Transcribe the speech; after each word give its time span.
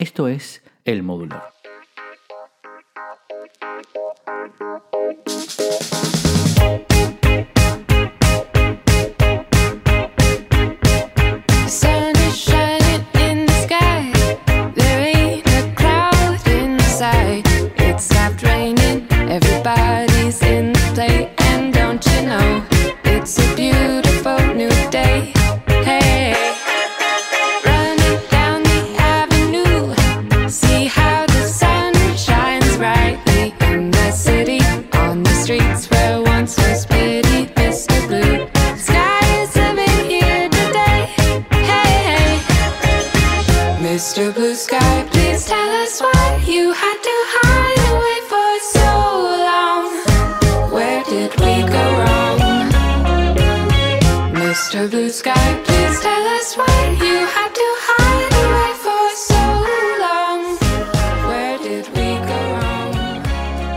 Esto 0.00 0.28
es 0.28 0.62
El 0.84 1.02
Modular. 1.02 1.57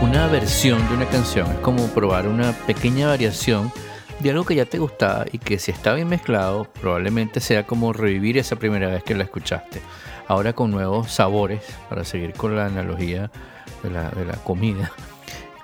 Una 0.00 0.28
versión 0.28 0.88
de 0.88 0.94
una 0.94 1.08
canción 1.08 1.50
es 1.50 1.58
como 1.58 1.88
probar 1.88 2.28
una 2.28 2.52
pequeña 2.52 3.08
variación 3.08 3.72
de 4.20 4.30
algo 4.30 4.44
que 4.44 4.54
ya 4.54 4.64
te 4.64 4.78
gustaba 4.78 5.24
y 5.32 5.38
que 5.38 5.58
si 5.58 5.72
está 5.72 5.92
bien 5.94 6.08
mezclado 6.08 6.68
probablemente 6.80 7.40
sea 7.40 7.66
como 7.66 7.92
revivir 7.92 8.38
esa 8.38 8.54
primera 8.54 8.86
vez 8.86 9.02
que 9.02 9.16
la 9.16 9.24
escuchaste. 9.24 9.82
Ahora 10.28 10.52
con 10.52 10.70
nuevos 10.70 11.10
sabores, 11.10 11.62
para 11.88 12.04
seguir 12.04 12.32
con 12.34 12.54
la 12.54 12.66
analogía 12.66 13.28
de 13.82 13.90
la, 13.90 14.36
comida 14.44 14.92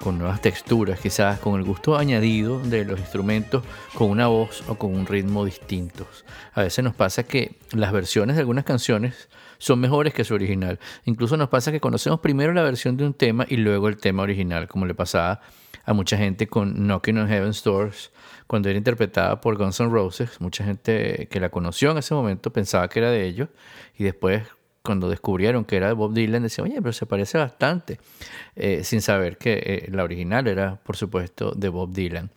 con 0.00 0.18
nuevas 0.18 0.40
texturas, 0.40 1.00
quizás 1.00 1.38
con 1.40 1.58
el 1.58 1.64
gusto 1.64 1.96
añadido 1.96 2.60
de 2.60 2.84
los 2.84 2.98
instrumentos, 2.98 3.64
con 3.94 4.10
una 4.10 4.28
voz 4.28 4.62
o 4.68 4.76
con 4.76 4.94
un 4.94 5.06
ritmo 5.06 5.44
distintos. 5.44 6.24
A 6.54 6.62
veces 6.62 6.84
nos 6.84 6.94
pasa 6.94 7.24
que 7.24 7.56
las 7.72 7.92
versiones 7.92 8.36
de 8.36 8.40
algunas 8.40 8.64
canciones 8.64 9.28
son 9.58 9.80
mejores 9.80 10.14
que 10.14 10.24
su 10.24 10.34
original. 10.34 10.78
Incluso 11.04 11.36
nos 11.36 11.48
pasa 11.48 11.72
que 11.72 11.80
conocemos 11.80 12.20
primero 12.20 12.52
la 12.52 12.62
versión 12.62 12.96
de 12.96 13.04
un 13.04 13.14
tema 13.14 13.44
y 13.48 13.56
luego 13.56 13.88
el 13.88 13.96
tema 13.96 14.22
original, 14.22 14.68
como 14.68 14.86
le 14.86 14.94
pasaba 14.94 15.40
a 15.84 15.92
mucha 15.92 16.16
gente 16.16 16.46
con 16.46 16.74
Knocking 16.74 17.18
on 17.18 17.28
Heaven's 17.28 17.62
Doors, 17.64 18.12
cuando 18.46 18.68
era 18.68 18.78
interpretada 18.78 19.40
por 19.40 19.56
Guns 19.56 19.80
N' 19.80 19.90
Roses. 19.90 20.40
Mucha 20.40 20.64
gente 20.64 21.28
que 21.30 21.40
la 21.40 21.50
conoció 21.50 21.90
en 21.90 21.98
ese 21.98 22.14
momento 22.14 22.52
pensaba 22.52 22.88
que 22.88 22.98
era 23.00 23.10
de 23.10 23.24
ellos 23.24 23.48
y 23.96 24.04
después 24.04 24.42
cuando 24.82 25.08
descubrieron 25.08 25.64
que 25.64 25.76
era 25.76 25.88
de 25.88 25.92
Bob 25.92 26.14
Dylan, 26.14 26.42
decían, 26.42 26.68
oye, 26.68 26.80
pero 26.80 26.92
se 26.92 27.06
parece 27.06 27.38
bastante, 27.38 27.98
eh, 28.56 28.84
sin 28.84 29.02
saber 29.02 29.36
que 29.36 29.54
eh, 29.54 29.88
la 29.90 30.04
original 30.04 30.46
era, 30.46 30.76
por 30.76 30.96
supuesto, 30.96 31.52
de 31.52 31.68
Bob 31.68 31.92
Dylan. 31.92 32.30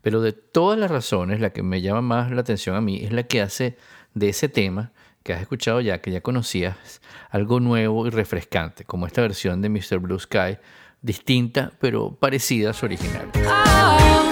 Pero 0.00 0.20
de 0.20 0.32
todas 0.32 0.78
las 0.78 0.90
razones, 0.90 1.40
la 1.40 1.50
que 1.50 1.62
me 1.62 1.80
llama 1.80 2.02
más 2.02 2.30
la 2.32 2.40
atención 2.40 2.74
a 2.74 2.80
mí 2.80 3.04
es 3.04 3.12
la 3.12 3.22
que 3.22 3.40
hace 3.40 3.76
de 4.14 4.28
ese 4.28 4.48
tema 4.48 4.92
que 5.22 5.32
has 5.32 5.40
escuchado 5.40 5.80
ya, 5.80 6.00
que 6.00 6.10
ya 6.10 6.20
conocías, 6.20 7.00
algo 7.30 7.60
nuevo 7.60 8.06
y 8.06 8.10
refrescante, 8.10 8.84
como 8.84 9.06
esta 9.06 9.22
versión 9.22 9.62
de 9.62 9.68
Mr. 9.68 9.98
Blue 9.98 10.18
Sky, 10.18 10.58
distinta 11.00 11.72
pero 11.80 12.14
parecida 12.14 12.70
a 12.70 12.72
su 12.72 12.86
original. 12.86 13.30
Oh, 13.46 14.28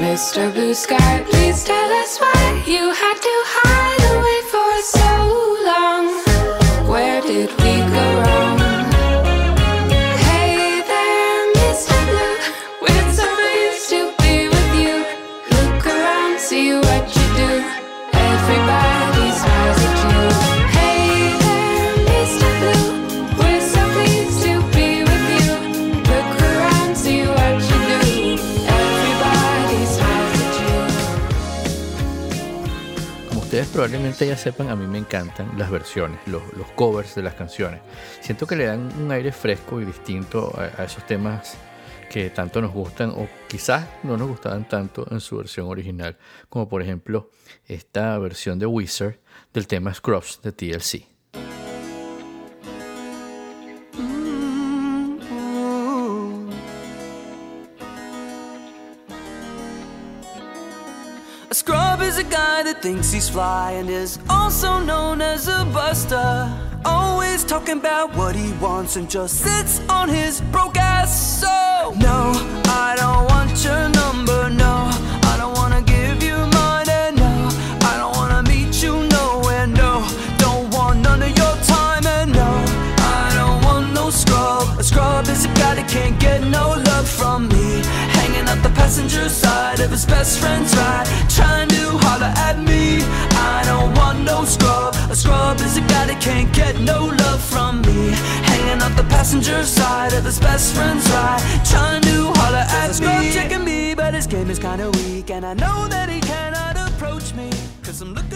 Mr. 0.00 0.52
Blue 0.52 0.74
Sky, 0.74 1.24
please 1.28 1.64
tell 1.64 1.90
us 2.02 2.20
why 2.20 2.62
you 2.66 2.87
probablemente 33.78 34.26
ya 34.26 34.36
sepan, 34.36 34.70
a 34.70 34.74
mí 34.74 34.88
me 34.88 34.98
encantan 34.98 35.56
las 35.56 35.70
versiones, 35.70 36.18
los, 36.26 36.42
covers 36.74 37.14
de 37.14 37.22
las 37.22 37.34
canciones. 37.34 37.80
Siento 38.20 38.44
que 38.44 38.56
le 38.56 38.66
dan 38.66 38.90
un 39.00 39.12
aire 39.12 39.30
fresco 39.30 39.80
y 39.80 39.84
distinto 39.84 40.52
a, 40.58 40.82
a 40.82 40.84
esos 40.84 41.06
temas 41.06 41.56
que 42.10 42.28
tanto 42.30 42.60
nos 42.60 42.72
gustan 42.72 43.10
o 43.10 43.28
quizás 43.46 43.86
no 44.02 44.16
nos 44.16 44.26
gustaban 44.26 44.66
tanto 44.66 45.06
en 45.12 45.20
su 45.20 45.36
versión 45.36 45.68
original, 45.68 46.16
como 46.48 46.68
por 46.68 46.82
ejemplo 46.82 47.30
esta 47.68 48.18
versión 48.18 48.58
de 48.58 48.66
Wizard 48.66 49.20
del 49.52 49.68
tema 49.68 49.94
Scrubs 49.94 50.40
de 50.42 50.50
TLC. 50.50 51.17
Scrub 61.58 62.00
is 62.00 62.18
a 62.18 62.24
guy 62.24 62.62
that 62.62 62.80
thinks 62.80 63.10
he's 63.10 63.28
fly 63.28 63.72
and 63.72 63.90
is 63.90 64.20
also 64.30 64.78
known 64.78 65.20
as 65.20 65.48
a 65.48 65.64
buster. 65.74 66.48
Always 66.84 67.44
talking 67.44 67.78
about 67.78 68.14
what 68.14 68.36
he 68.36 68.52
wants 68.64 68.94
and 68.94 69.10
just 69.10 69.38
sits 69.38 69.80
on 69.88 70.08
his 70.08 70.40
broke 70.52 70.76
ass. 70.76 71.10
So, 71.40 71.94
no, 71.98 72.67
passenger 88.88 89.28
side 89.28 89.80
of 89.80 89.90
his 89.90 90.06
best 90.06 90.40
friend's 90.40 90.74
ride. 90.74 91.06
Trying 91.28 91.68
to 91.68 91.98
holler 92.04 92.32
at 92.48 92.58
me. 92.58 93.02
I 93.52 93.62
don't 93.66 93.94
want 93.94 94.24
no 94.24 94.46
scrub. 94.46 94.94
A 95.10 95.14
scrub 95.14 95.60
is 95.60 95.76
a 95.76 95.82
guy 95.82 96.06
that 96.06 96.22
can't 96.22 96.50
get 96.54 96.80
no 96.80 97.04
love 97.04 97.42
from 97.42 97.82
me. 97.82 98.12
Hanging 98.48 98.80
out 98.80 98.96
the 98.96 99.04
passenger 99.04 99.62
side 99.64 100.14
of 100.14 100.24
his 100.24 100.40
best 100.40 100.74
friend's 100.74 101.06
ride. 101.10 101.42
Trying 101.66 102.00
to 102.00 102.32
holler 102.38 102.64
at 102.80 102.88
me. 102.88 102.94
Scrub 102.94 103.24
checking 103.34 103.62
me, 103.62 103.94
but 103.94 104.14
his 104.14 104.26
game 104.26 104.48
is 104.48 104.58
kinda 104.58 104.90
weak. 104.92 105.30
And 105.30 105.44
I 105.44 105.52
know 105.52 105.86
that 105.88 106.08
he 106.08 106.20
cannot 106.20 106.67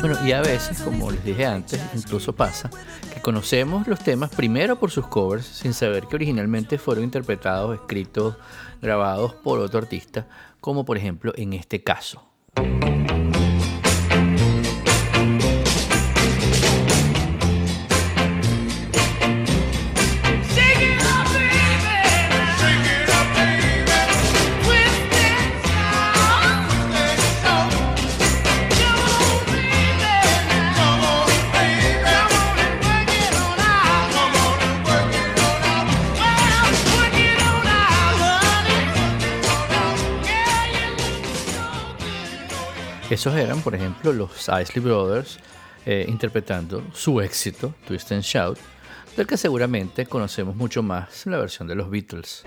Bueno, 0.01 0.17
y 0.27 0.33
a 0.33 0.41
veces, 0.41 0.81
como 0.81 1.11
les 1.11 1.23
dije 1.25 1.45
antes, 1.45 1.81
incluso 1.95 2.35
pasa 2.35 2.71
que 3.13 3.21
conocemos 3.21 3.87
los 3.87 4.01
temas 4.01 4.31
primero 4.31 4.79
por 4.79 4.91
sus 4.91 5.07
covers 5.07 5.45
sin 5.45 5.75
saber 5.75 6.07
que 6.07 6.17
originalmente 6.17 6.79
fueron 6.79 7.05
interpretados, 7.05 7.75
escritos, 7.75 8.37
grabados 8.81 9.35
por 9.35 9.59
otro 9.59 9.79
artista, 9.79 10.27
como 10.61 10.85
por 10.85 10.97
ejemplo 10.97 11.33
en 11.37 11.53
este 11.53 11.83
caso. 11.83 12.32
Esos 43.13 43.35
eran, 43.35 43.61
por 43.61 43.75
ejemplo, 43.75 44.11
los 44.11 44.49
Isley 44.49 44.83
Brothers 44.83 45.39
eh, 45.85 46.07
interpretando 46.09 46.83
su 46.95 47.21
éxito, 47.21 47.75
Twist 47.87 48.11
and 48.11 48.23
Shout, 48.23 48.59
del 49.15 49.27
que 49.27 49.37
seguramente 49.37 50.07
conocemos 50.07 50.57
mucho 50.57 50.83
más 50.83 51.27
la 51.27 51.37
versión 51.37 51.69
de 51.69 51.75
los 51.75 51.91
Beatles. 51.91 52.43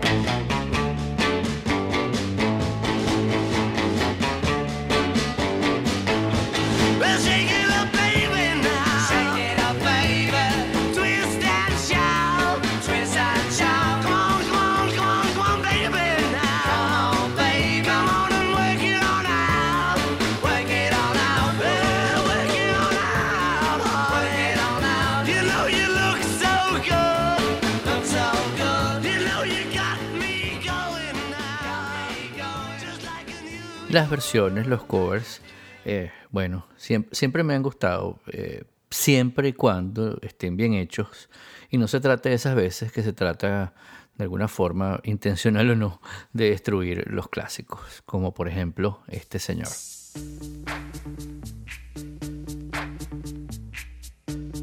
Las 33.96 34.10
versiones, 34.10 34.66
los 34.66 34.84
covers, 34.84 35.40
eh, 35.86 36.10
bueno, 36.30 36.66
siempre, 36.76 37.42
me 37.42 37.54
han 37.54 37.62
gustado, 37.62 38.20
eh, 38.26 38.64
siempre 38.90 39.48
y 39.48 39.52
cuando 39.54 40.18
estén 40.20 40.54
bien 40.54 40.74
hechos 40.74 41.30
y 41.70 41.78
no 41.78 41.88
se 41.88 41.98
trate 42.00 42.28
de 42.28 42.34
esas 42.34 42.54
veces 42.54 42.92
que 42.92 43.02
se 43.02 43.14
trata 43.14 43.72
de 44.18 44.24
alguna 44.24 44.48
forma, 44.48 45.00
intencional 45.04 45.70
o 45.70 45.76
no, 45.76 46.02
de 46.34 46.50
destruir 46.50 47.10
los 47.10 47.30
clásicos, 47.30 48.02
como 48.04 48.34
por 48.34 48.48
ejemplo 48.48 49.00
este 49.08 49.38
señor. 49.38 49.68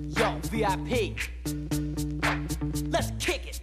Yo, 0.10 0.40
VIP. 0.52 1.18
Let's 2.92 3.12
kick 3.18 3.48
it. 3.48 3.63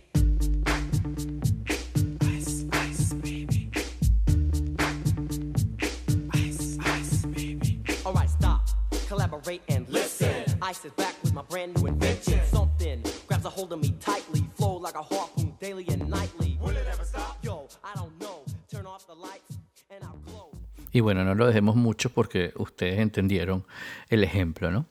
Y 21.00 21.02
bueno, 21.02 21.24
no 21.24 21.34
lo 21.34 21.46
dejemos 21.46 21.76
mucho 21.76 22.10
porque 22.10 22.52
ustedes 22.56 22.98
entendieron 22.98 23.64
el 24.10 24.22
ejemplo, 24.22 24.70
¿no? 24.70 24.84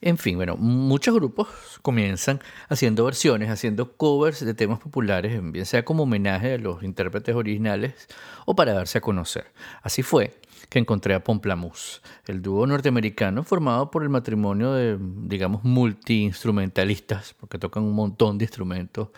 En 0.00 0.16
fin, 0.16 0.36
bueno, 0.36 0.56
muchos 0.56 1.12
grupos 1.12 1.48
comienzan 1.82 2.38
haciendo 2.68 3.04
versiones, 3.04 3.50
haciendo 3.50 3.96
covers 3.96 4.44
de 4.44 4.54
temas 4.54 4.78
populares, 4.78 5.40
bien 5.50 5.66
sea 5.66 5.84
como 5.84 6.04
homenaje 6.04 6.54
a 6.54 6.58
los 6.58 6.84
intérpretes 6.84 7.34
originales 7.34 8.06
o 8.46 8.54
para 8.54 8.74
darse 8.74 8.98
a 8.98 9.00
conocer. 9.00 9.46
Así 9.82 10.04
fue 10.04 10.40
que 10.68 10.78
encontré 10.78 11.14
a 11.14 11.24
Pomplamoose, 11.24 12.00
el 12.28 12.42
dúo 12.42 12.64
norteamericano 12.64 13.42
formado 13.42 13.90
por 13.90 14.04
el 14.04 14.08
matrimonio 14.08 14.72
de, 14.74 14.98
digamos, 15.00 15.64
multiinstrumentalistas, 15.64 17.34
porque 17.40 17.58
tocan 17.58 17.82
un 17.82 17.94
montón 17.96 18.38
de 18.38 18.44
instrumentos, 18.44 19.08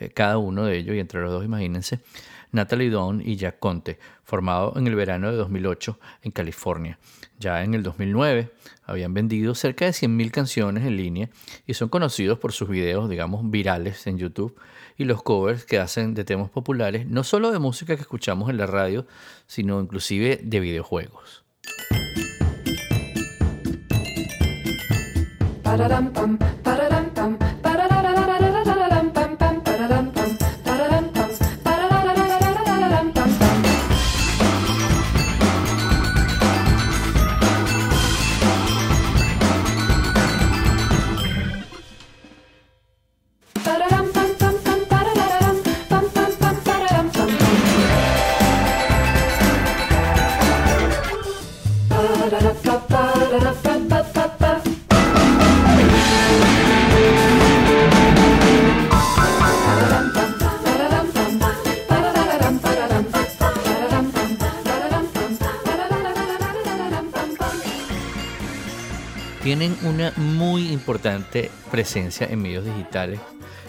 eh, 0.00 0.10
cada 0.10 0.38
uno 0.38 0.64
de 0.64 0.78
ellos, 0.78 0.96
y 0.96 0.98
entre 0.98 1.20
los 1.20 1.30
dos, 1.30 1.44
imagínense, 1.44 2.00
Natalie 2.52 2.90
Dawn 2.90 3.22
y 3.24 3.36
Jack 3.36 3.58
Conte, 3.58 3.98
formado 4.24 4.74
en 4.76 4.86
el 4.86 4.94
verano 4.94 5.30
de 5.30 5.36
2008 5.36 5.98
en 6.22 6.32
California. 6.32 6.98
Ya 7.38 7.62
en 7.62 7.74
el 7.74 7.82
2009 7.82 8.50
habían 8.84 9.14
vendido 9.14 9.54
cerca 9.54 9.84
de 9.84 9.92
100.000 9.92 10.30
canciones 10.30 10.84
en 10.84 10.96
línea 10.96 11.30
y 11.66 11.74
son 11.74 11.88
conocidos 11.88 12.38
por 12.38 12.52
sus 12.52 12.68
videos, 12.68 13.08
digamos, 13.08 13.48
virales 13.50 14.06
en 14.06 14.18
YouTube 14.18 14.56
y 14.96 15.04
los 15.04 15.22
covers 15.22 15.64
que 15.64 15.78
hacen 15.78 16.14
de 16.14 16.24
temas 16.24 16.50
populares, 16.50 17.06
no 17.06 17.24
solo 17.24 17.52
de 17.52 17.58
música 17.58 17.94
que 17.94 18.02
escuchamos 18.02 18.50
en 18.50 18.56
la 18.56 18.66
radio, 18.66 19.06
sino 19.46 19.80
inclusive 19.80 20.40
de 20.42 20.60
videojuegos. 20.60 21.44
Tienen 69.60 69.76
una 69.84 70.10
muy 70.16 70.72
importante 70.72 71.50
presencia 71.70 72.26
en 72.26 72.40
medios 72.40 72.64
digitales, 72.64 73.20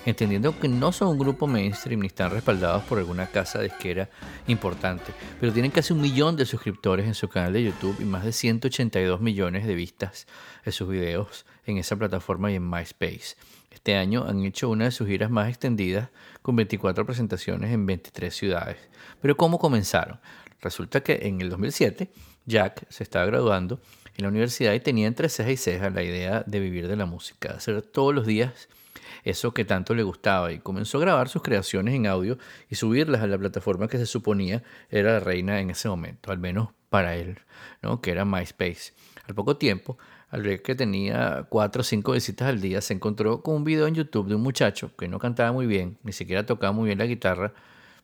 entendiendo 0.06 0.58
que 0.58 0.70
no 0.70 0.94
son 0.94 1.10
un 1.10 1.20
grupo 1.20 1.48
mainstream 1.48 2.00
ni 2.00 2.08
están 2.08 2.32
respaldados 2.32 2.84
por 2.84 2.98
alguna 2.98 3.28
casa 3.28 3.62
disquera 3.62 4.10
importante, 4.48 5.12
pero 5.42 5.52
tienen 5.52 5.70
casi 5.70 5.92
un 5.92 6.00
millón 6.00 6.38
de 6.38 6.46
suscriptores 6.46 7.08
en 7.08 7.14
su 7.14 7.28
canal 7.28 7.52
de 7.52 7.64
YouTube 7.64 7.98
y 8.00 8.06
más 8.06 8.24
de 8.24 8.32
182 8.32 9.20
millones 9.20 9.68
de 9.68 9.76
vistas 9.76 10.28
de 10.64 10.72
sus 10.72 10.88
videos 10.88 11.46
en 11.66 11.76
esa 11.78 11.98
plataforma 11.98 12.50
y 12.50 12.56
en 12.56 12.70
MySpace. 12.70 13.36
Este 13.70 13.98
año 13.98 14.26
han 14.26 14.46
hecho 14.46 14.70
una 14.70 14.86
de 14.86 14.92
sus 14.92 15.10
giras 15.10 15.30
más 15.30 15.50
extendidas 15.50 16.08
con 16.42 16.56
24 16.56 17.06
presentaciones 17.06 17.70
en 17.70 17.86
23 17.86 18.34
ciudades. 18.34 18.78
Pero 19.22 19.36
¿cómo 19.36 19.60
comenzaron? 19.60 20.22
Resulta 20.62 21.02
que 21.02 21.20
en 21.24 21.42
el 21.42 21.50
2007 21.50 22.10
Jack 22.46 22.86
se 22.88 23.04
estaba 23.04 23.26
graduando 23.26 23.82
en 24.18 24.24
la 24.24 24.30
universidad 24.30 24.74
y 24.74 24.80
tenía 24.80 25.08
entre 25.08 25.30
ceja 25.30 25.52
y 25.52 25.58
ceja 25.58 25.90
la 25.90 26.04
idea 26.04 26.44
de 26.46 26.60
vivir 26.60 26.88
de 26.88 26.96
la 26.96 27.06
música, 27.06 27.54
hacer 27.54 27.82
todos 27.82 28.14
los 28.14 28.26
días 28.26 28.70
eso 29.24 29.54
que 29.54 29.66
tanto 29.66 29.94
le 29.94 30.04
gustaba 30.04 30.52
y 30.52 30.60
comenzó 30.60 30.98
a 30.98 31.02
grabar 31.02 31.30
sus 31.30 31.42
creaciones 31.42 31.94
en 31.94 32.08
audio 32.08 32.38
y 32.70 32.76
subirlas 32.76 33.22
a 33.22 33.28
la 33.28 33.38
plataforma 33.38 33.88
que 33.88 33.98
se 33.98 34.06
suponía 34.06 34.64
era 34.90 35.14
la 35.14 35.20
reina 35.20 35.60
en 35.60 35.70
ese 35.70 35.90
momento, 35.90 36.32
al 36.32 36.40
menos 36.40 36.70
para 36.90 37.16
él, 37.16 37.40
¿no? 37.82 38.02
que 38.02 38.12
era 38.12 38.26
MySpace. 38.26 38.94
Al 39.28 39.36
poco 39.36 39.58
tiempo, 39.58 39.98
al 40.30 40.42
ver 40.42 40.62
que 40.62 40.76
tenía 40.76 41.46
cuatro 41.50 41.82
o 41.82 41.84
cinco 41.84 42.14
visitas 42.14 42.48
al 42.48 42.62
día, 42.62 42.82
se 42.82 42.94
encontró 42.94 43.42
con 43.44 43.56
un 43.56 43.64
video 43.64 43.88
en 43.88 43.96
YouTube 43.96 44.28
de 44.28 44.36
un 44.36 44.42
muchacho 44.42 44.92
que 44.98 45.08
no 45.08 45.20
cantaba 45.20 45.52
muy 45.52 45.68
bien, 45.68 45.98
ni 46.04 46.14
siquiera 46.14 46.46
tocaba 46.46 46.74
muy 46.74 46.88
bien 46.88 46.98
la 46.98 47.06
guitarra, 47.06 47.54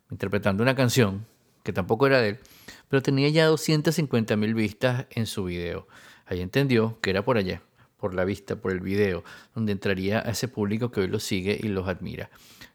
interpretando 0.10 0.64
una 0.64 0.76
canción 0.76 1.26
que 1.68 1.74
tampoco 1.74 2.08
era 2.08 2.22
de 2.22 2.30
él, 2.30 2.40
pero 2.88 3.02
tenía 3.02 3.28
ya 3.28 3.46
250 3.48 4.38
mil 4.38 4.54
vistas 4.54 5.06
en 5.10 5.26
su 5.26 5.44
video. 5.44 5.86
Ahí 6.26 6.40
entendió 6.40 6.98
que 7.02 7.10
era 7.10 7.26
por 7.26 7.36
allá, 7.36 7.62
por 7.98 8.14
la 8.14 8.24
vista, 8.24 8.56
por 8.56 8.72
el 8.72 8.80
video, 8.80 9.26
donde 9.54 9.74
entraría 9.74 10.20
a 10.20 10.32
ese 10.32 10.48
público 10.48 10.92
que 10.92 11.02
hoy 11.02 11.10
los 11.10 11.24
sigue 11.24 11.60
y 11.62 11.68
los 11.68 11.90
admira. 11.90 12.30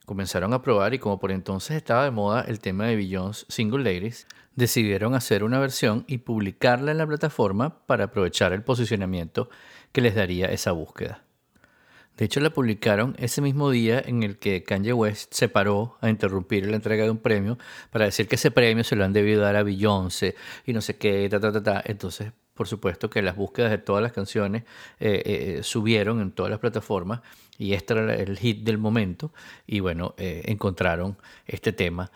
Comenzaron 0.04 0.52
a 0.52 0.60
probar 0.60 0.92
y 0.92 0.98
como 0.98 1.18
por 1.18 1.32
entonces 1.32 1.74
estaba 1.74 2.04
de 2.04 2.10
moda 2.10 2.42
el 2.42 2.60
tema 2.60 2.84
de 2.84 2.96
Beyoncé 2.96 3.46
Single 3.48 3.82
Ladies, 3.82 4.26
decidieron 4.56 5.14
hacer 5.14 5.42
una 5.42 5.58
versión 5.58 6.04
y 6.06 6.18
publicarla 6.18 6.90
en 6.90 6.98
la 6.98 7.06
plataforma 7.06 7.86
para 7.86 8.04
aprovechar 8.04 8.52
el 8.52 8.62
posicionamiento 8.62 9.48
que 9.92 10.02
les 10.02 10.14
daría 10.14 10.48
esa 10.48 10.72
búsqueda. 10.72 11.24
De 12.16 12.26
hecho, 12.26 12.40
la 12.40 12.50
publicaron 12.50 13.16
ese 13.18 13.40
mismo 13.40 13.70
día 13.70 14.02
en 14.04 14.22
el 14.22 14.38
que 14.38 14.62
Kanye 14.62 14.92
West 14.92 15.32
se 15.32 15.48
paró 15.48 15.96
a 16.00 16.10
interrumpir 16.10 16.66
la 16.66 16.76
entrega 16.76 17.04
de 17.04 17.10
un 17.10 17.18
premio 17.18 17.58
para 17.90 18.04
decir 18.04 18.28
que 18.28 18.34
ese 18.36 18.50
premio 18.50 18.84
se 18.84 18.96
lo 18.96 19.04
han 19.04 19.12
debido 19.12 19.42
dar 19.42 19.56
a 19.56 19.62
Beyoncé 19.62 20.34
y 20.66 20.72
no 20.72 20.82
sé 20.82 20.96
qué, 20.98 21.28
ta, 21.30 21.40
ta, 21.40 21.52
ta, 21.52 21.62
ta. 21.62 21.82
Entonces, 21.86 22.32
por 22.54 22.68
supuesto 22.68 23.08
que 23.08 23.22
las 23.22 23.34
búsquedas 23.36 23.70
de 23.70 23.78
todas 23.78 24.02
las 24.02 24.12
canciones 24.12 24.64
eh, 25.00 25.22
eh, 25.24 25.60
subieron 25.62 26.20
en 26.20 26.32
todas 26.32 26.50
las 26.50 26.60
plataformas 26.60 27.20
y 27.58 27.72
este 27.72 27.94
era 27.94 28.14
el 28.14 28.38
hit 28.38 28.62
del 28.62 28.78
momento 28.78 29.32
y 29.66 29.80
bueno, 29.80 30.14
eh, 30.18 30.42
encontraron 30.46 31.16
este 31.46 31.72
tema 31.72 32.10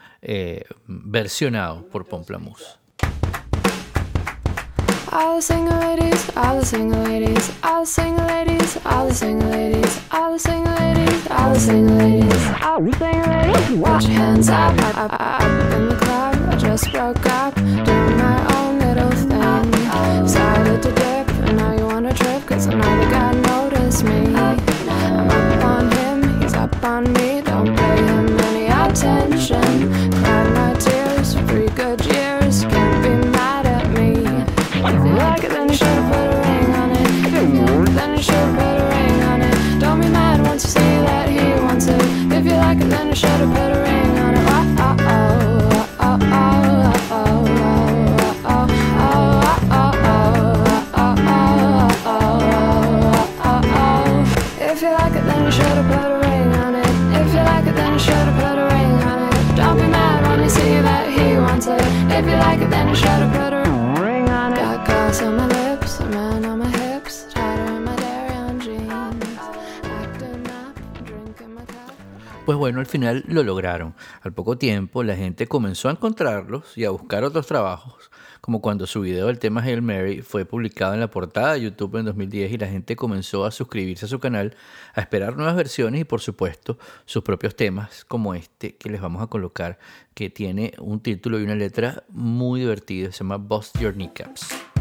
versionado 0.87 1.89
por 1.89 2.07
Pomplamoose. 2.07 2.86
All 5.19 5.37
the 5.37 5.41
single 5.41 5.79
ladies, 5.79 6.31
all 6.37 6.61
the 6.61 6.67
single 6.67 7.03
ladies, 7.05 7.51
all 7.63 7.81
the 7.81 7.87
single 7.87 8.27
ladies, 8.27 8.79
all 8.85 9.09
the 9.09 9.15
single 9.15 9.49
ladies, 9.49 9.99
all 10.11 10.33
the 10.33 10.39
single 10.39 10.75
ladies, 10.75 11.27
all 11.31 11.55
the 11.55 11.59
single 11.59 11.97
ladies, 11.97 12.47
all 12.61 12.83
the 12.83 12.93
single 12.93 13.33
ladies. 13.33 13.81
Put 13.81 14.03
your 14.03 14.19
hands 14.21 14.51
up, 14.51 14.79
up, 14.79 14.99
up, 14.99 15.13
up 15.19 15.73
in 15.73 15.89
the 15.89 15.97
club. 15.97 16.35
I 16.51 16.57
just 16.57 16.93
broke 16.93 17.25
up, 17.25 17.55
doing 17.55 18.17
my 18.19 18.57
own 18.59 18.79
little 18.79 19.11
thing. 19.11 19.71
Decided 20.23 20.83
to 20.83 20.93
dip, 20.93 21.29
and 21.49 21.57
now 21.57 21.73
you 21.73 21.87
wanna 21.87 22.13
trip, 22.13 22.45
cause 22.45 22.67
another 22.67 23.11
guy 23.11 23.33
noticed 23.33 24.05
me. 24.05 24.35
I'm 24.37 25.31
up 25.31 25.65
on 25.65 25.91
him, 25.93 26.43
he's 26.43 26.53
up 26.53 26.85
on 26.85 27.11
me, 27.15 27.41
don't 27.41 27.75
pay 27.75 28.03
him 28.05 28.39
any 28.41 28.67
attention. 28.67 29.96
Al 72.87 72.91
final 72.91 73.25
lo 73.27 73.43
lograron. 73.43 73.95
Al 74.23 74.33
poco 74.33 74.57
tiempo 74.59 75.03
la 75.03 75.17
gente 75.17 75.49
comenzó 75.49 75.89
a 75.89 75.93
encontrarlos 75.93 76.79
y 76.79 76.85
a 76.85 76.91
buscar 76.91 77.25
otros 77.25 77.47
trabajos, 77.49 78.13
como 78.41 78.63
cuando 78.63 78.87
su 78.87 79.01
video 79.01 79.27
del 79.27 79.41
tema 79.41 79.61
Hail 79.61 79.83
Mary 79.83 80.23
fue 80.23 80.45
publicado 80.45 80.95
en 80.95 81.01
la 81.01 81.11
portada 81.11 81.55
de 81.55 81.63
YouTube 81.63 81.97
en 81.97 82.05
2010 82.05 82.53
y 82.53 82.59
la 82.59 82.69
gente 82.69 82.95
comenzó 82.95 83.45
a 83.45 83.51
suscribirse 83.51 84.05
a 84.05 84.09
su 84.09 84.21
canal, 84.21 84.55
a 84.95 85.01
esperar 85.01 85.37
nuevas 85.37 85.57
versiones 85.57 86.01
y 86.01 86.05
por 86.05 86.21
supuesto 86.21 86.79
sus 87.07 87.25
propios 87.25 87.57
temas 87.57 88.05
como 88.05 88.35
este 88.35 88.77
que 88.77 88.89
les 88.89 89.01
vamos 89.01 89.21
a 89.21 89.27
colocar, 89.27 89.81
que 90.15 90.31
tiene 90.31 90.73
un 90.79 91.01
título 91.01 91.41
y 91.41 91.43
una 91.43 91.57
letra 91.57 92.05
muy 92.09 92.61
divertida, 92.61 93.11
se 93.11 93.19
llama 93.19 93.37
Bust 93.37 93.81
Your 93.81 93.95
Kneecaps. 93.95 94.76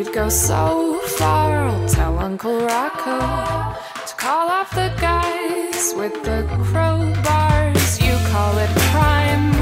We'd 0.00 0.14
go 0.14 0.28
so 0.28 0.98
far. 1.18 1.66
I'll 1.68 1.88
tell 1.88 2.18
Uncle 2.18 2.60
Rocco 2.60 3.18
to 4.08 4.14
call 4.16 4.48
off 4.48 4.70
the 4.70 4.92
guys 4.98 5.92
with 5.94 6.14
the 6.24 6.40
crowbars. 6.68 8.00
You 8.06 8.14
call 8.32 8.56
it 8.58 8.70
crime, 8.92 9.52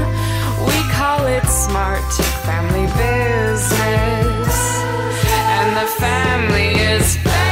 we 0.69 0.79
call 0.93 1.25
it 1.25 1.45
smart 1.45 2.13
family 2.47 2.87
business. 3.03 4.55
And 5.55 5.69
the 5.75 5.87
family 6.03 6.69
is 6.93 7.17
famous. 7.17 7.48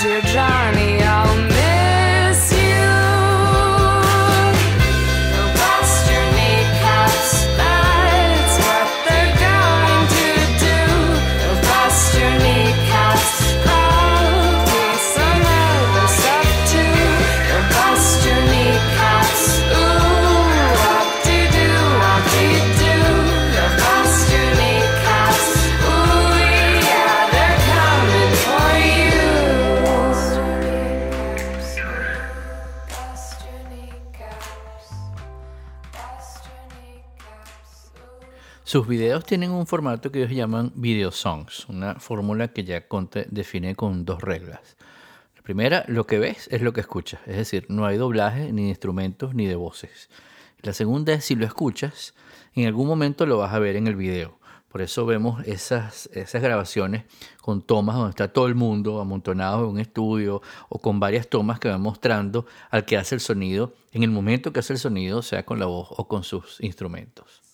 dear 0.00 0.20
John. 0.22 0.57
Sus 38.68 38.86
videos 38.86 39.24
tienen 39.24 39.50
un 39.52 39.66
formato 39.66 40.12
que 40.12 40.18
ellos 40.18 40.36
llaman 40.36 40.72
video 40.74 41.10
songs, 41.10 41.66
una 41.70 41.94
fórmula 41.94 42.48
que 42.48 42.64
ya 42.64 42.86
Conte 42.86 43.26
define 43.30 43.74
con 43.74 44.04
dos 44.04 44.20
reglas. 44.20 44.76
La 45.34 45.40
primera, 45.40 45.86
lo 45.88 46.06
que 46.06 46.18
ves 46.18 46.48
es 46.52 46.60
lo 46.60 46.74
que 46.74 46.82
escuchas, 46.82 47.22
es 47.24 47.38
decir, 47.38 47.64
no 47.70 47.86
hay 47.86 47.96
doblaje 47.96 48.52
ni 48.52 48.64
de 48.64 48.68
instrumentos 48.68 49.34
ni 49.34 49.46
de 49.46 49.54
voces. 49.54 50.10
La 50.60 50.74
segunda 50.74 51.14
es 51.14 51.24
si 51.24 51.34
lo 51.34 51.46
escuchas, 51.46 52.12
en 52.54 52.66
algún 52.66 52.86
momento 52.86 53.24
lo 53.24 53.38
vas 53.38 53.54
a 53.54 53.58
ver 53.58 53.74
en 53.74 53.86
el 53.86 53.96
video. 53.96 54.38
Por 54.68 54.82
eso 54.82 55.06
vemos 55.06 55.42
esas, 55.46 56.10
esas 56.12 56.42
grabaciones 56.42 57.04
con 57.40 57.62
tomas 57.62 57.96
donde 57.96 58.10
está 58.10 58.34
todo 58.34 58.48
el 58.48 58.54
mundo 58.54 59.00
amontonado 59.00 59.64
en 59.64 59.70
un 59.70 59.80
estudio 59.80 60.42
o 60.68 60.78
con 60.78 61.00
varias 61.00 61.26
tomas 61.26 61.58
que 61.58 61.68
van 61.68 61.80
mostrando 61.80 62.44
al 62.68 62.84
que 62.84 62.98
hace 62.98 63.14
el 63.14 63.22
sonido 63.22 63.72
en 63.92 64.02
el 64.02 64.10
momento 64.10 64.52
que 64.52 64.60
hace 64.60 64.74
el 64.74 64.78
sonido, 64.78 65.22
sea 65.22 65.46
con 65.46 65.58
la 65.58 65.64
voz 65.64 65.88
o 65.92 66.06
con 66.06 66.22
sus 66.22 66.60
instrumentos. 66.60 67.47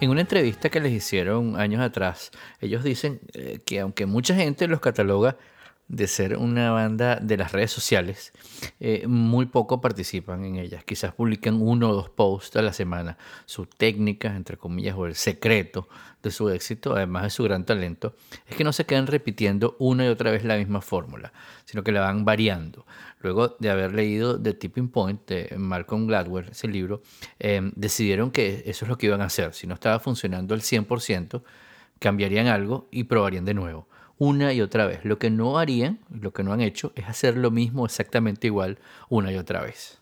En 0.00 0.10
una 0.10 0.20
entrevista 0.20 0.70
que 0.70 0.80
les 0.80 0.92
hicieron 0.92 1.58
años 1.58 1.80
atrás, 1.80 2.30
ellos 2.60 2.82
dicen 2.82 3.20
eh, 3.32 3.60
que 3.64 3.80
aunque 3.80 4.06
mucha 4.06 4.34
gente 4.34 4.66
los 4.66 4.80
cataloga 4.80 5.36
de 5.88 6.06
ser 6.06 6.36
una 6.38 6.70
banda 6.70 7.16
de 7.16 7.36
las 7.36 7.52
redes 7.52 7.70
sociales, 7.70 8.32
eh, 8.80 9.06
muy 9.06 9.46
poco 9.46 9.80
participan 9.80 10.44
en 10.44 10.56
ellas. 10.56 10.82
Quizás 10.84 11.12
publican 11.12 11.60
uno 11.60 11.90
o 11.90 11.94
dos 11.94 12.08
posts 12.08 12.56
a 12.56 12.62
la 12.62 12.72
semana. 12.72 13.18
Su 13.44 13.66
técnica, 13.66 14.34
entre 14.34 14.56
comillas, 14.56 14.96
o 14.96 15.06
el 15.06 15.14
secreto 15.14 15.88
de 16.22 16.30
su 16.30 16.48
éxito, 16.48 16.96
además 16.96 17.24
de 17.24 17.30
su 17.30 17.44
gran 17.44 17.66
talento, 17.66 18.16
es 18.46 18.56
que 18.56 18.64
no 18.64 18.72
se 18.72 18.86
quedan 18.86 19.06
repitiendo 19.06 19.76
una 19.78 20.06
y 20.06 20.08
otra 20.08 20.30
vez 20.30 20.44
la 20.44 20.56
misma 20.56 20.80
fórmula, 20.80 21.32
sino 21.66 21.84
que 21.84 21.92
la 21.92 22.00
van 22.00 22.24
variando. 22.24 22.86
Luego 23.20 23.56
de 23.58 23.70
haber 23.70 23.94
leído 23.94 24.40
The 24.40 24.54
Tipping 24.54 24.88
Point 24.88 25.28
de 25.28 25.54
Malcolm 25.58 26.06
Gladwell, 26.06 26.48
ese 26.48 26.66
libro, 26.66 27.02
eh, 27.38 27.70
decidieron 27.76 28.30
que 28.30 28.62
eso 28.66 28.86
es 28.86 28.88
lo 28.88 28.96
que 28.96 29.06
iban 29.06 29.20
a 29.20 29.26
hacer. 29.26 29.52
Si 29.52 29.66
no 29.66 29.74
estaba 29.74 29.98
funcionando 29.98 30.54
al 30.54 30.62
100%, 30.62 31.42
cambiarían 31.98 32.46
algo 32.46 32.88
y 32.90 33.04
probarían 33.04 33.44
de 33.44 33.54
nuevo 33.54 33.86
una 34.24 34.52
y 34.52 34.60
otra 34.60 34.86
vez. 34.86 35.04
Lo 35.04 35.18
que 35.18 35.30
no 35.30 35.58
harían, 35.58 36.00
lo 36.10 36.32
que 36.32 36.42
no 36.42 36.52
han 36.52 36.60
hecho, 36.60 36.92
es 36.96 37.06
hacer 37.06 37.36
lo 37.36 37.50
mismo 37.50 37.84
exactamente 37.84 38.46
igual 38.46 38.78
una 39.08 39.30
y 39.30 39.36
otra 39.36 39.62
vez. 39.62 39.98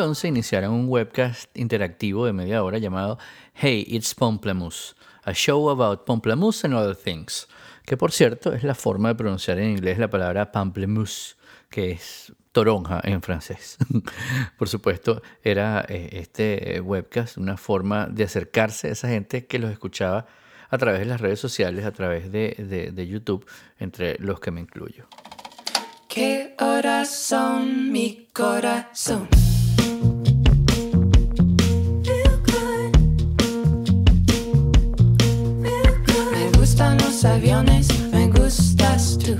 2011 0.00 0.28
iniciaron 0.28 0.72
un 0.72 0.88
webcast 0.88 1.54
interactivo 1.54 2.24
de 2.24 2.32
media 2.32 2.62
hora 2.62 2.78
llamado 2.78 3.18
Hey, 3.52 3.84
It's 3.86 4.14
Pomplamoose, 4.14 4.94
a 5.24 5.34
show 5.34 5.68
about 5.68 6.06
Pomplamoose 6.06 6.64
and 6.64 6.74
other 6.74 6.96
things, 6.96 7.46
que 7.84 7.98
por 7.98 8.10
cierto 8.10 8.54
es 8.54 8.64
la 8.64 8.74
forma 8.74 9.10
de 9.10 9.16
pronunciar 9.16 9.58
en 9.58 9.72
inglés 9.72 9.98
la 9.98 10.08
palabra 10.08 10.52
pamplemousse, 10.52 11.36
que 11.68 11.90
es 11.90 12.32
toronja 12.52 13.02
en 13.04 13.20
francés. 13.20 13.76
por 14.58 14.70
supuesto, 14.70 15.20
era 15.42 15.84
eh, 15.86 16.08
este 16.12 16.80
webcast 16.80 17.36
una 17.36 17.58
forma 17.58 18.06
de 18.06 18.24
acercarse 18.24 18.88
a 18.88 18.92
esa 18.92 19.08
gente 19.08 19.46
que 19.46 19.58
los 19.58 19.70
escuchaba 19.70 20.26
a 20.70 20.78
través 20.78 21.00
de 21.00 21.06
las 21.06 21.20
redes 21.20 21.40
sociales, 21.40 21.84
a 21.84 21.92
través 21.92 22.32
de, 22.32 22.90
de 22.94 23.06
YouTube, 23.06 23.44
entre 23.78 24.16
los 24.18 24.40
que 24.40 24.50
me 24.50 24.62
incluyo. 24.62 25.08
¿Qué 26.08 26.56
horas 26.58 27.14
son 27.14 27.92
mi 27.92 28.28
corazón? 28.32 29.28
Aviones, 37.24 37.88
me 38.12 38.28
gustas 38.28 39.18
tú, 39.18 39.36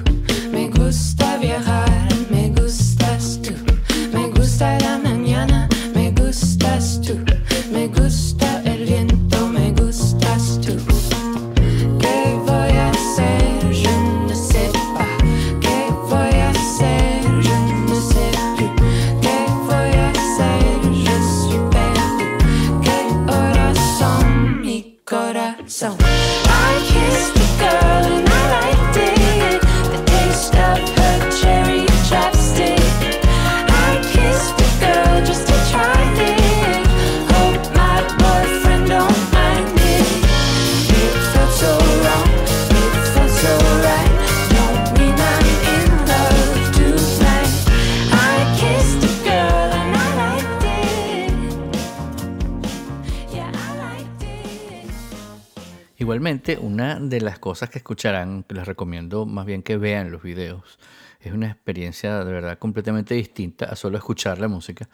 cosas 57.51 57.69
que 57.69 57.79
escucharán, 57.79 58.45
les 58.49 58.65
recomiendo 58.65 59.27
más 59.27 59.45
bien 59.45 59.65
que 59.65 59.77
vean 59.77 60.13
los 60.13 60.23
videos, 60.23 60.79
es 61.21 61.33
una 61.33 61.49
experiencia 61.49 62.25
de 62.25 62.33
verdad 62.33 62.61
completamente 62.61 63.15
distinta 63.15 63.65
a 63.65 63.75
solo 63.75 63.99
escuchar 63.99 64.39
la 64.39 64.47
música. 64.47 64.89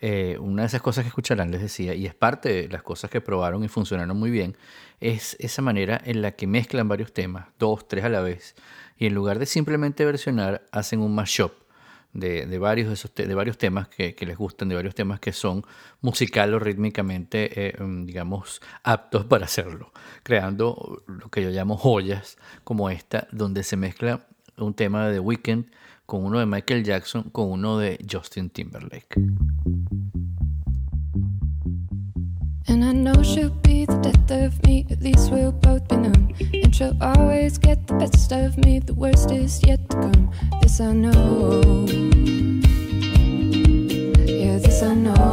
Eh, 0.00 0.38
una 0.38 0.62
de 0.62 0.68
esas 0.68 0.82
cosas 0.82 1.02
que 1.02 1.08
escucharán, 1.08 1.50
les 1.50 1.62
decía, 1.62 1.94
y 1.94 2.06
es 2.06 2.14
parte 2.14 2.48
de 2.48 2.68
las 2.68 2.84
cosas 2.84 3.10
que 3.10 3.20
probaron 3.20 3.64
y 3.64 3.68
funcionaron 3.68 4.16
muy 4.16 4.30
bien, 4.30 4.56
es 5.00 5.36
esa 5.40 5.62
manera 5.62 6.00
en 6.04 6.22
la 6.22 6.30
que 6.30 6.46
mezclan 6.46 6.86
varios 6.86 7.12
temas, 7.12 7.48
dos, 7.58 7.88
tres 7.88 8.04
a 8.04 8.08
la 8.08 8.20
vez, 8.20 8.54
y 8.96 9.06
en 9.06 9.14
lugar 9.14 9.40
de 9.40 9.46
simplemente 9.46 10.04
versionar, 10.04 10.64
hacen 10.70 11.00
un 11.00 11.12
mashup 11.12 11.65
de, 12.18 12.58
varios, 12.58 12.88
de, 12.88 12.94
esos 12.94 13.14
de 13.14 13.34
varios 13.34 13.58
temas 13.58 13.88
que, 13.88 14.14
les 14.20 14.36
gustan, 14.36 14.68
de 14.68 14.74
varios 14.74 14.94
temas 14.94 15.20
que 15.20 15.32
son 15.32 15.64
musical 16.00 16.54
o 16.54 16.58
rítmicamente, 16.58 17.68
eh, 17.68 17.82
mm, 17.82 18.06
digamos, 18.06 18.60
aptos 18.82 19.24
para 19.26 19.44
hacerlo, 19.44 19.92
creando 20.22 21.02
lo 21.06 21.28
que 21.30 21.42
yo 21.42 21.50
llamo 21.50 21.76
joyas 21.76 22.38
como 22.64 22.90
esta, 22.90 23.28
donde 23.32 23.62
se 23.62 23.76
mezcla 23.76 24.26
un 24.56 24.74
tema 24.74 25.08
de 25.08 25.14
The 25.14 25.20
Weeknd 25.20 25.66
con 26.06 26.24
uno 26.24 26.38
de 26.38 26.46
Michael 26.46 26.84
Jackson, 26.84 27.24
con 27.30 27.50
uno 27.50 27.78
de 27.78 27.98
Justin 28.10 28.50
Timberlake. 28.50 29.16
And 32.68 32.84
I 32.84 32.92
know 32.92 33.22
she'll 33.22 33.50
be 33.50 33.86
the 33.86 33.96
death 33.98 34.30
of 34.30 34.66
me, 34.66 34.86
at 34.90 35.00
least 35.00 35.30
we'll 35.30 35.52
both 35.52 35.86
be 35.88 35.96
numb. 35.96 36.34
And 36.52 36.74
she'll 36.74 36.96
always 37.00 37.58
get 37.58 37.86
the 37.86 37.94
best 37.94 38.32
of 38.32 38.58
me, 38.58 38.80
the 38.80 38.94
worst 38.94 39.30
is 39.30 39.62
yet 39.64 39.88
to 39.90 39.96
come. 39.96 40.32
This 40.60 40.80
I 40.80 40.92
know. 40.92 41.86
Yeah, 44.26 44.58
this 44.58 44.82
I 44.82 44.94
know. 44.94 45.25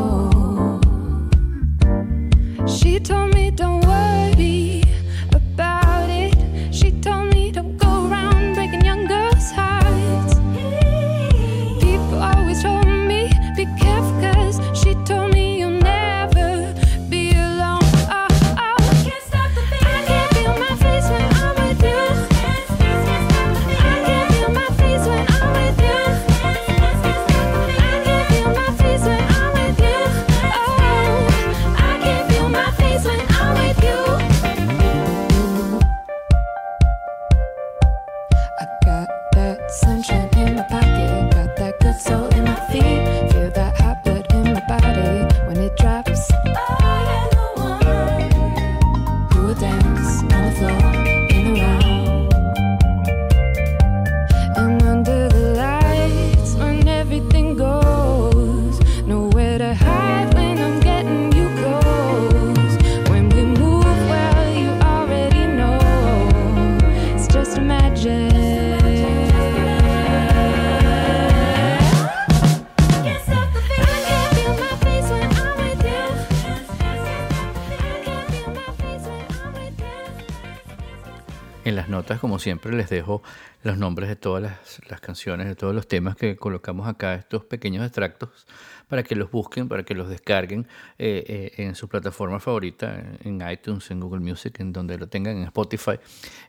Siempre, 82.44 82.76
les 82.76 82.90
dejo 82.90 83.24
los 83.64 83.78
nombres 83.78 84.10
de 84.10 84.16
todas 84.16 84.44
las, 84.90 85.02
canciones, 85.02 85.48
de 85.48 85.56
todos 85.56 85.74
los 85.74 85.88
temas 85.88 86.16
que 86.16 86.36
colocamos 86.36 86.88
acá, 86.88 87.16
estos 87.16 87.46
pequeños 87.46 87.86
extractos, 87.86 88.46
para 88.94 89.02
que 89.02 89.16
los 89.16 89.32
busquen, 89.32 89.68
para 89.68 89.82
que 89.82 89.96
los 89.96 90.08
descarguen 90.08 90.68
eh, 91.00 91.24
eh, 91.58 91.64
en 91.64 91.74
su 91.74 91.88
plataforma 91.88 92.40
favorita, 92.40 93.18
en 93.24 93.42
iTunes, 93.50 93.90
en 93.90 94.00
Google 94.00 94.20
Music, 94.20 94.60
en 94.60 94.72
donde 94.72 95.00
lo 95.00 95.08
tengan, 95.08 95.36
en 95.36 95.46
Spotify, 95.46 95.94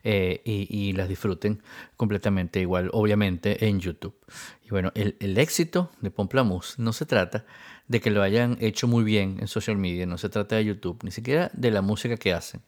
eh, 0.03 0.43
y, 0.45 0.93
las 0.93 1.09
disfruten 1.09 1.63
completamente 1.97 2.61
igual, 2.61 2.91
obviamente, 2.93 3.67
en 3.67 3.81
YouTube. 3.81 4.15
Y 4.63 4.69
bueno, 4.69 4.93
el, 4.95 5.39
éxito 5.39 5.91
de 6.03 6.11
Pomplamoose 6.11 6.75
no 6.83 6.93
se 6.93 7.07
trata 7.07 7.47
de 7.89 8.01
que 8.03 8.11
lo 8.11 8.21
hayan 8.21 8.59
hecho 8.61 8.89
muy 8.89 9.05
bien 9.05 9.39
en 9.41 9.49
social 9.49 9.79
media, 9.79 10.05
no 10.05 10.19
se 10.19 10.29
trata 10.29 10.57
de 10.57 10.67
YouTube, 10.67 11.03
ni 11.03 11.13
siquiera 11.13 11.51
de 11.55 11.71
la 11.71 11.81
música 11.81 12.19
que 12.19 12.35
hacen. 12.35 12.61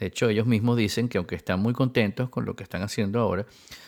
De 0.00 0.06
hecho, 0.06 0.28
ellos 0.28 0.46
mismos 0.48 0.76
dicen 0.76 1.08
que 1.08 1.18
aunque 1.18 1.36
están 1.36 1.60
muy 1.60 1.72
contentos 1.72 2.30
con 2.30 2.44
lo 2.46 2.56
que 2.56 2.64
están 2.64 2.82
haciendo 2.82 3.20
ahora, 3.20 3.46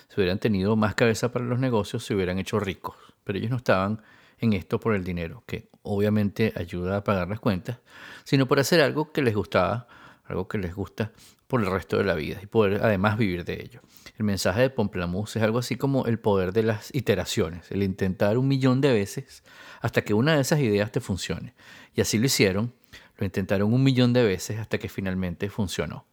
si 0.09 0.21
hubieran 0.21 0.39
tenido 0.39 0.77
más 0.77 0.95
cabeza 0.95 1.33
para 1.33 1.45
los 1.45 1.59
negocios, 1.59 2.05
se 2.05 2.15
hubieran 2.15 2.39
hecho 2.39 2.61
ricos. 2.61 2.95
Pero 3.25 3.39
ellos 3.39 3.51
no 3.51 3.57
estaban 3.57 4.01
en 4.43 4.53
esto 4.53 4.79
por 4.79 4.95
el 4.95 5.05
dinero, 5.05 5.45
que 5.47 5.69
obviamente 5.83 6.53
ayuda 6.57 6.99
a 6.99 7.05
pagar 7.05 7.29
las 7.29 7.41
cuentas, 7.41 7.79
sino 8.25 8.47
por 8.47 8.61
hacer 8.61 8.81
algo 8.81 9.13
que 9.13 9.23
les 9.23 9.35
gustaba, 9.35 9.87
algo 10.25 10.49
que 10.49 10.59
les 10.59 10.75
gusta 10.75 11.13
por 11.47 11.61
el 11.63 11.71
resto 11.71 11.97
de 11.97 12.05
la 12.05 12.15
vida 12.15 12.41
y 12.43 12.47
poder 12.47 12.81
además 12.83 13.17
vivir 13.17 13.45
de 13.45 13.63
ello. 13.63 13.81
El 14.19 14.25
mensaje 14.25 14.63
de 14.63 14.71
Pomplamoose 14.71 15.39
es 15.39 15.45
algo 15.45 15.59
así 15.59 15.77
como 15.77 16.07
el 16.07 16.19
poder 16.19 16.53
de 16.53 16.65
las 16.65 16.95
iteraciones, 16.95 17.71
el 17.71 17.83
intentar 17.83 18.37
un 18.37 18.49
millón 18.49 18.81
de 18.81 18.93
veces 18.93 19.45
hasta 19.81 20.03
que 20.03 20.15
una 20.15 20.35
de 20.35 20.43
esas 20.43 20.61
ideas 20.61 20.91
te 20.91 21.01
funcione. 21.01 21.55
Y 21.95 22.01
así 22.01 22.19
lo 22.19 22.27
hicieron, 22.27 22.73
lo 23.17 23.25
intentaron 23.25 23.73
un 23.73 23.83
millón 23.83 24.13
de 24.13 24.25
veces 24.25 24.59
hasta 24.59 24.79
que 24.79 24.89
finalmente 24.89 25.51
funcionó. 25.51 26.07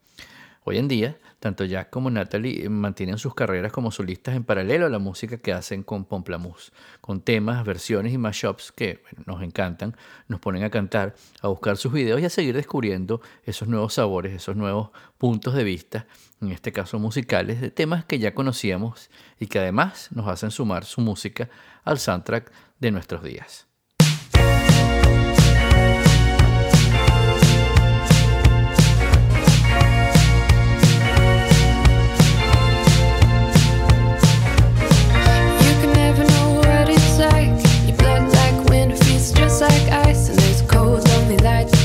Hoy 0.66 0.78
en 0.78 0.90
día, 0.90 1.18
tanto 1.40 1.64
Jack 1.64 1.90
como 1.90 2.12
Natalie 2.12 2.68
mantienen 2.68 3.18
sus 3.18 3.34
carreras 3.34 3.72
como 3.72 3.92
solistas 3.92 4.36
en 4.36 4.44
paralelo 4.44 4.86
a 4.86 4.90
la 4.90 5.00
música 5.00 5.38
que 5.38 5.54
hacen 5.54 5.84
con 5.84 6.04
Pomplamoose, 6.04 6.72
con 7.00 7.22
temas, 7.22 7.66
versiones 7.66 8.12
y 8.12 8.18
mashups 8.18 8.74
que 8.74 9.02
nos 9.26 9.42
encantan, 9.42 9.96
nos 10.28 10.42
ponen 10.42 10.64
a 10.64 10.70
cantar, 10.70 11.16
a 11.42 11.48
buscar 11.48 11.78
sus 11.78 11.94
videos 11.94 12.20
y 12.20 12.26
a 12.26 12.30
seguir 12.30 12.56
descubriendo 12.56 13.22
esos 13.46 13.70
nuevos 13.70 13.94
sabores, 13.94 14.34
esos 14.34 14.58
nuevos 14.58 14.90
puntos 15.18 15.54
de 15.54 15.64
vista, 15.64 16.08
en 16.42 16.52
este 16.52 16.74
caso 16.74 17.00
musicales, 17.00 17.62
de 17.62 17.72
temas 17.72 18.04
que 18.04 18.20
ya 18.20 18.34
conocíamos 18.34 19.10
y 19.40 19.48
que 19.48 19.60
además 19.60 20.10
nos 20.12 20.28
hacen 20.28 20.52
sumar 20.52 20.84
su 20.84 21.00
música 21.00 21.50
al 21.86 22.00
soundtrack 22.00 22.52
de 22.80 22.92
nuestros 22.92 23.24
días. 23.24 23.69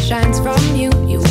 Shines 0.05 0.39
from 0.39 0.77
you. 0.77 0.91
You 1.09 1.24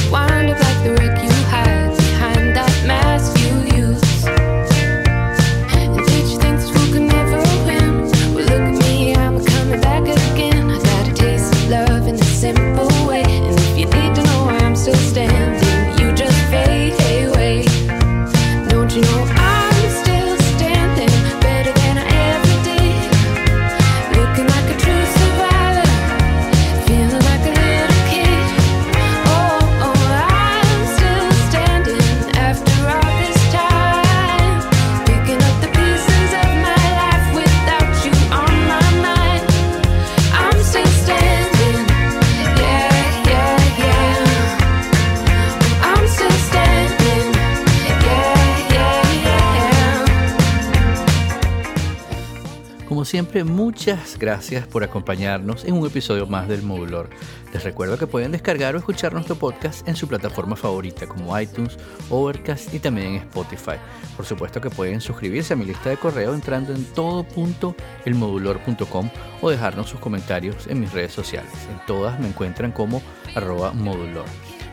muchas 53.42 54.20
gracias 54.20 54.68
por 54.68 54.84
acompañarnos 54.84 55.66
en 55.66 55.74
un 55.74 55.88
episodio 55.88 56.28
más 56.28 56.48
del 56.48 56.62
Modulor. 56.62 57.10
Les 57.52 57.64
recuerdo 57.64 57.98
que 57.98 58.06
pueden 58.06 58.32
descargar 58.32 58.76
o 58.76 58.78
escuchar 58.78 59.14
nuestro 59.14 59.36
podcast 59.36 59.88
en 59.88 59.96
su 59.96 60.08
plataforma 60.08 60.56
favorita 60.56 61.08
como 61.08 61.40
iTunes, 61.40 61.80
Overcast 62.12 62.72
y 62.72 62.80
también 62.80 63.16
en 63.16 63.18
Spotify. 63.22 63.78
Por 64.16 64.28
supuesto 64.28 64.62
que 64.62 64.70
pueden 64.70 65.02
suscribirse 65.02 65.54
a 65.54 65.56
mi 65.56 65.66
lista 65.66 65.90
de 65.90 65.98
correo 65.98 66.36
entrando 66.36 66.76
en 66.76 66.86
todo.elmodulor.com 66.94 69.10
o 69.42 69.50
dejarnos 69.50 69.90
sus 69.90 70.00
comentarios 70.00 70.68
en 70.68 70.80
mis 70.80 70.94
redes 70.94 71.14
sociales. 71.14 71.52
En 71.72 71.84
todas 71.88 72.20
me 72.20 72.28
encuentran 72.28 72.72
como 72.72 73.02
arroba 73.34 73.74
modulor. 73.74 74.26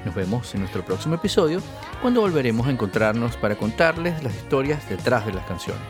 Nos 0.04 0.14
vemos 0.14 0.54
en 0.54 0.60
nuestro 0.60 0.84
próximo 0.84 1.14
episodio 1.14 1.62
cuando 2.02 2.20
volveremos 2.20 2.66
a 2.66 2.70
encontrarnos 2.70 3.38
para 3.38 3.56
contarles 3.56 4.22
las 4.22 4.34
historias 4.34 4.86
detrás 4.88 5.24
de 5.24 5.32
las 5.32 5.46
canciones. 5.46 5.80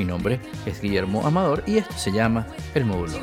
Mi 0.00 0.06
nombre 0.06 0.40
es 0.64 0.80
Guillermo 0.80 1.26
Amador 1.26 1.62
y 1.66 1.76
esto 1.76 1.92
se 1.94 2.10
llama 2.10 2.46
El 2.74 2.86
Módulo. 2.86 3.20